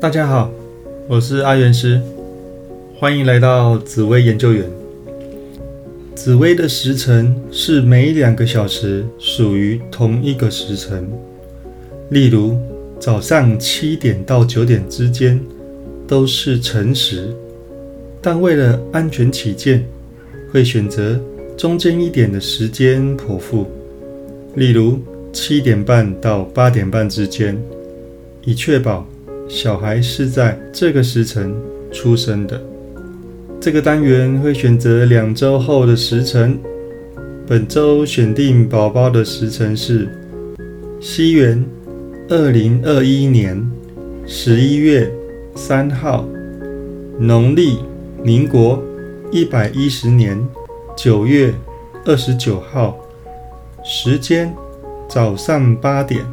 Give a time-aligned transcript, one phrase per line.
[0.00, 0.50] 大家好，
[1.06, 2.00] 我是阿元师，
[2.96, 4.64] 欢迎来到紫薇研究员。
[6.14, 11.06] 紫薇的时辰是每两个小时属于同一个时辰，
[12.08, 12.58] 例如
[12.98, 15.38] 早上七点到九点之间
[16.08, 17.34] 都是辰时，
[18.22, 19.84] 但为了安全起见，
[20.50, 21.20] 会选择
[21.56, 23.66] 中间一点的时间剖腹，
[24.54, 24.98] 例如
[25.32, 27.58] 七点半到八点半之间，
[28.44, 29.06] 以确保。
[29.52, 31.52] 小孩是在这个时辰
[31.90, 32.62] 出生的。
[33.60, 36.56] 这个单元会选择两周后的时辰。
[37.48, 40.08] 本周选定宝宝的时辰是
[41.00, 41.64] 西元
[42.28, 43.68] 二零二一年
[44.24, 45.12] 十一月
[45.56, 46.24] 三号，
[47.18, 47.80] 农历
[48.22, 48.80] 民国
[49.32, 50.40] 一百一十年
[50.96, 51.52] 九月
[52.04, 52.96] 二十九号，
[53.84, 54.54] 时间
[55.08, 56.24] 早上八点，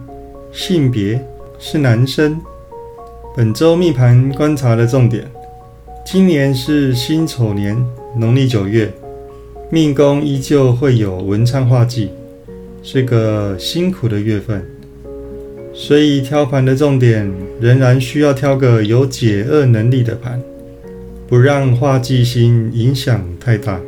[0.51, 1.19] 性别
[1.57, 2.39] 是男生。
[3.37, 5.23] 本周命盘观察的重点，
[6.03, 7.77] 今年是辛丑年
[8.17, 8.91] 农历九月，
[9.69, 12.09] 命宫依旧会有文昌化忌，
[12.81, 14.65] 是个辛苦的月份，
[15.71, 20.41] 所以挑盘的重点仍然需要挑个有解厄能力的盘，
[21.27, 23.79] 不让化忌星影响太大。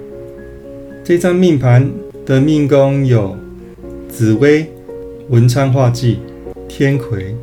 [1.04, 1.90] 这张命盘
[2.24, 3.36] 的命宫有
[4.08, 4.68] 紫薇、
[5.30, 6.20] 文昌化忌、
[6.68, 7.36] 天魁。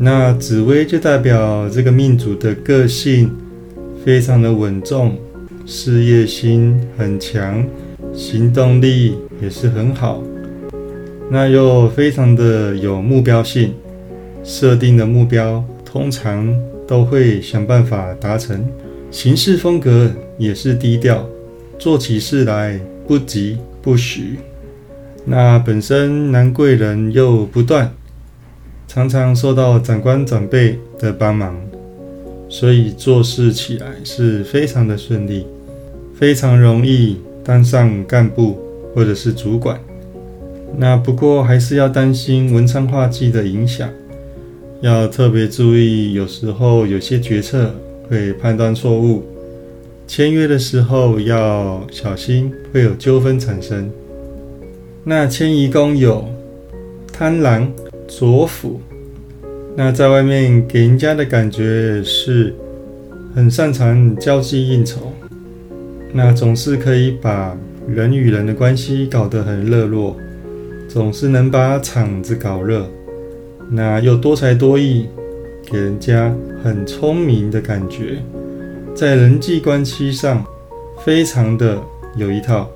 [0.00, 3.30] 那紫薇就代表这个命主的个性
[4.04, 5.16] 非常的稳重，
[5.66, 7.66] 事业心很强，
[8.14, 10.22] 行动力也是很好。
[11.28, 13.74] 那又非常的有目标性，
[14.44, 16.48] 设定的目标通常
[16.86, 18.64] 都会想办法达成。
[19.10, 21.28] 行事风格也是低调，
[21.76, 24.38] 做起事来不急不徐。
[25.24, 27.92] 那本身男贵人又不断。
[28.88, 31.54] 常常受到长官长辈的帮忙，
[32.48, 35.46] 所以做事起来是非常的顺利，
[36.18, 38.58] 非常容易当上干部
[38.94, 39.78] 或者是主管。
[40.74, 43.90] 那不过还是要担心文昌化忌的影响，
[44.80, 47.74] 要特别注意，有时候有些决策
[48.08, 49.22] 会判断错误，
[50.06, 53.90] 签约的时候要小心会有纠纷产生。
[55.04, 56.26] 那迁移宫有
[57.12, 57.68] 贪婪。
[58.08, 58.80] 左辅，
[59.76, 62.54] 那在外面给人家的感觉是
[63.34, 65.12] 很擅长交际应酬，
[66.12, 67.54] 那总是可以把
[67.86, 70.16] 人与人的关系搞得很热络，
[70.88, 72.88] 总是能把场子搞热，
[73.70, 75.06] 那又多才多艺，
[75.70, 78.16] 给人家很聪明的感觉，
[78.94, 80.42] 在人际关系上
[81.04, 81.78] 非常的
[82.16, 82.68] 有一套，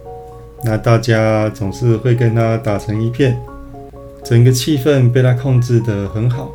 [0.62, 3.36] 那大家总是会跟他打成一片。
[4.24, 6.52] 整个气氛被他控制得很好，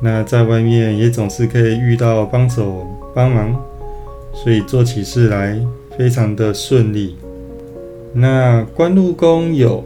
[0.00, 3.54] 那在外面也总是可以遇到帮手帮忙，
[4.32, 5.60] 所以做起事来
[5.96, 7.16] 非常的顺利。
[8.12, 9.84] 那官禄宫有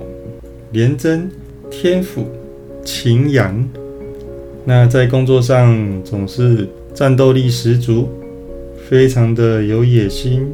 [0.71, 1.29] 廉贞、
[1.69, 2.27] 天府、
[2.85, 3.69] 擎羊，
[4.65, 8.09] 那在工作上总是战斗力十足，
[8.89, 10.47] 非常的有野心、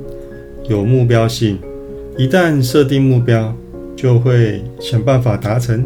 [0.68, 1.58] 有目标性，
[2.16, 3.54] 一旦设定目标，
[3.94, 5.84] 就会想办法达成。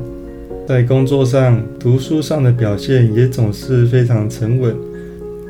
[0.70, 4.72] 在工作上、读书上的表现也总是非常沉稳，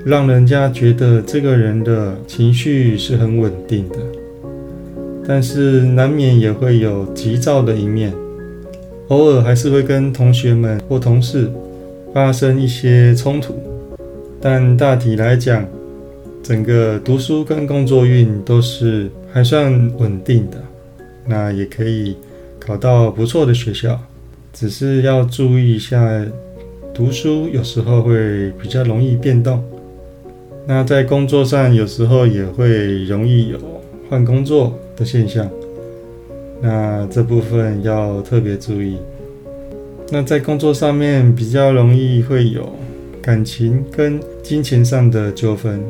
[0.03, 3.97] 让人家觉得这个人的情绪是很稳定的。
[5.29, 8.15] 但是难免也会有急躁的一面，
[9.09, 11.51] 偶尔还是会跟同学们或同事
[12.15, 13.55] 发生一些冲突。
[14.41, 15.67] 但大体来讲，
[16.43, 20.57] 整个读书跟工作运都是还算稳定的，
[21.27, 22.17] 那也可以
[22.59, 24.01] 考到不错的学校。
[24.53, 26.25] 只是要注意一下，
[26.93, 29.63] 读书有时候会比较容易变动。
[30.67, 33.59] 那在工作上有时候也会容易有
[34.09, 35.49] 换工作的现象。
[36.61, 38.99] 那这部分要特别注意。
[40.11, 42.69] 那在工作上面比较容易会有
[43.23, 45.81] 感情跟金钱上的纠纷，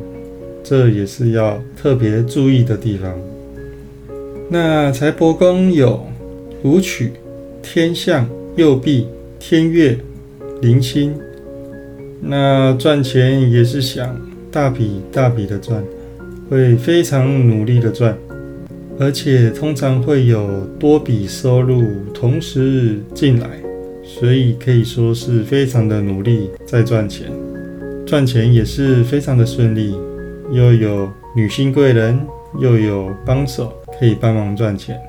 [0.63, 3.11] 这也是要特别注意的地方。
[4.49, 6.05] 那财帛宫有
[6.63, 7.13] 武曲、
[7.61, 8.29] 天象。
[8.57, 9.07] 右臂
[9.39, 9.97] 天月
[10.61, 11.13] 零星，
[12.19, 14.19] 那赚钱也是想
[14.51, 15.81] 大笔大笔的赚，
[16.49, 18.17] 会非常努力的赚，
[18.99, 21.81] 而且通常会有多笔收入
[22.13, 23.47] 同时进来，
[24.03, 27.31] 所以可以说是非常的努力在赚钱，
[28.05, 29.95] 赚钱也是非常的顺利，
[30.51, 32.19] 又有女性贵人，
[32.59, 34.99] 又有帮手可以帮忙赚钱，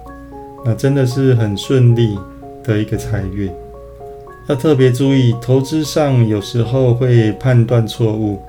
[0.64, 2.16] 那真的是很顺利。
[2.64, 3.50] 的一个财运，
[4.48, 8.40] 要特别注意，投资上有时候会判断错误，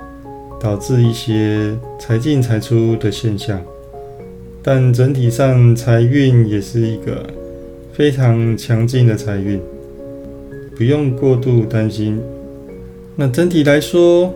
[0.60, 3.62] 导致一些财进财出的现象。
[4.62, 7.26] 但整体上财运也是一个
[7.92, 9.60] 非常强劲的财运，
[10.78, 12.20] 不用过度担心。
[13.16, 14.34] 那整体来说，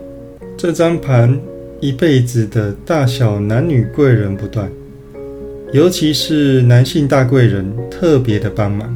[0.56, 1.40] 这张盘
[1.80, 4.70] 一辈子的大小男女贵人不断，
[5.72, 8.94] 尤其是男性大贵人特别的帮忙，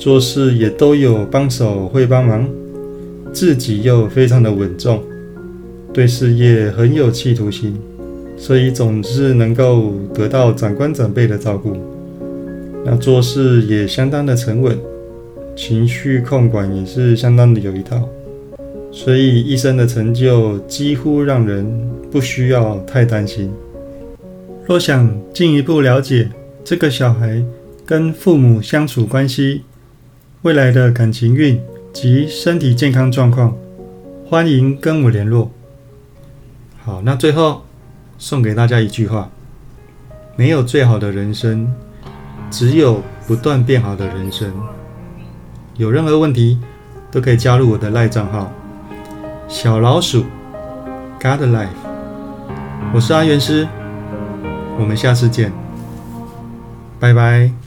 [0.00, 2.48] 做事也都有帮手会帮忙，
[3.34, 5.02] 自己又非常的稳重，
[5.92, 7.78] 对事业很有企图心。
[8.38, 11.76] 所以总是能够得到长官长辈的照顾，
[12.82, 14.74] 那做事也相当的沉稳，
[15.54, 18.08] 情绪控管也是相当的有一套，
[18.90, 21.70] 所以一生的成就几乎让人
[22.10, 23.52] 不需要太担心。
[24.66, 26.30] 若想进一步了解
[26.64, 27.44] 这个小孩
[27.84, 29.60] 跟父母相处关系、
[30.42, 31.60] 未来的感情运
[31.92, 33.54] 及身体健康状况，
[34.26, 35.50] 欢迎跟我联络。
[36.82, 37.62] 好，那最后。
[38.22, 39.30] 送给大家一句话：
[40.36, 41.72] 没有最好的人生，
[42.50, 44.52] 只有不断变好的人生。
[45.78, 46.58] 有任何问题，
[47.10, 48.52] 都可以加入我的赖账号
[49.48, 50.24] “小老鼠
[51.18, 51.68] God Life”。
[52.92, 53.66] 我是阿元师，
[54.78, 55.50] 我们下次见，
[56.98, 57.59] 拜拜。